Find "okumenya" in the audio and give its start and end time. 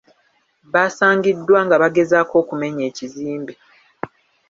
2.41-2.83